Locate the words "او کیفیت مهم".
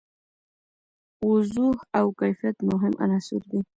1.99-2.93